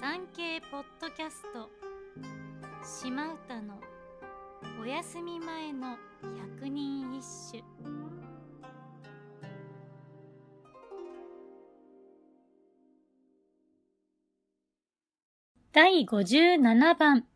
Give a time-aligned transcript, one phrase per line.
[0.00, 1.68] 産経ポッドキャスト。
[2.82, 3.78] 島唄の
[4.82, 5.98] お休み前の
[6.56, 7.62] 百人一首。
[15.70, 17.26] 第57番。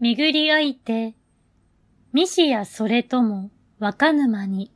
[0.00, 1.14] 巡り合いて
[2.14, 4.72] ミシやそれとも若沼に。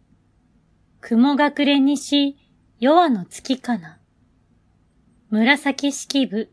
[1.01, 2.37] 雲隠れにし
[2.79, 3.99] 夜の月かな。
[5.31, 6.51] 紫式部。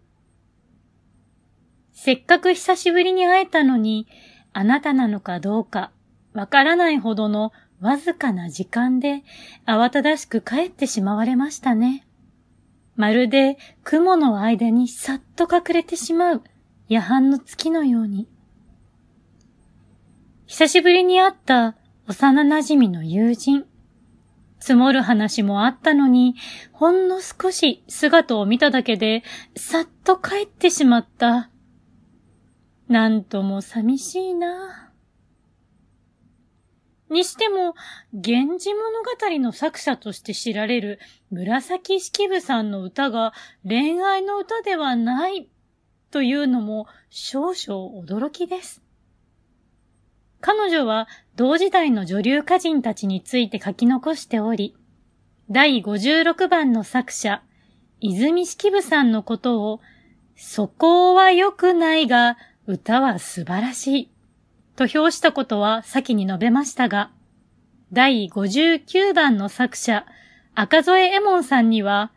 [1.96, 4.06] せっかく久しぶりに会えたのに、
[4.54, 5.92] あなたなのかどうか、
[6.34, 9.24] わからないほどのわずかな時間で、
[9.66, 12.06] 慌ただしく帰ってしまわれましたね。
[12.98, 16.44] まるで雲の間にさっと隠れてしまう
[16.88, 18.28] 夜半の月のように。
[20.46, 21.76] 久しぶりに会った
[22.08, 23.66] 幼馴染みの友人。
[24.60, 26.36] 積もる話もあったのに、
[26.74, 29.24] ほんの少し姿を見ただけで、
[29.56, 31.50] さっと帰ってしまった。
[32.88, 34.92] なんとも寂しいな。
[37.10, 37.76] にしても、
[38.14, 41.00] 源氏物語の作者として知られる
[41.32, 43.34] 紫式部さんの歌が
[43.68, 45.48] 恋愛の歌ではない
[46.12, 48.82] というのも少々驚きです。
[50.42, 54.76] 彼女は同時代の女流歌人たちについて書き残しており、
[55.50, 57.44] 第56番の作者、
[58.00, 59.80] 泉式部さんのことを、
[60.36, 64.12] 素行は良くないが、歌は素晴らしい、
[64.76, 67.12] と評したことは先に述べましたが、
[67.94, 70.06] 第59番の作者、
[70.56, 72.12] 赤添右衛門さんには、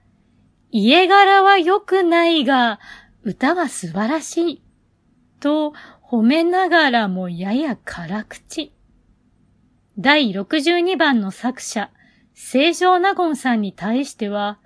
[0.70, 2.80] 家柄は良くないが、
[3.22, 4.62] 歌は素晴らしい、
[5.40, 8.72] と褒めながらもやや辛口。
[9.98, 11.90] 第62番の作者、
[12.34, 14.58] 清少納言さんに対しては、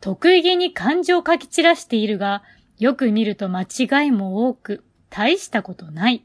[0.00, 2.42] 得意げに漢字を書き散らしているが、
[2.78, 6.24] よく見ると間違いも多く、大したことない。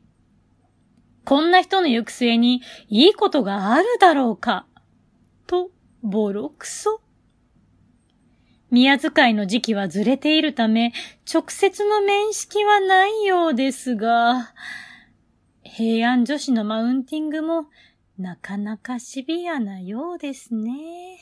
[1.23, 4.65] こんな人の行く末にいいことがあるだろうか。
[5.47, 5.69] と、
[6.01, 7.01] ボロクソ。
[8.71, 10.93] 宮遣いの時期はずれているため、
[11.31, 14.53] 直接の面識はないようですが、
[15.63, 17.65] 平安女子のマウンティングも
[18.17, 21.19] なかなかシビアなようですね。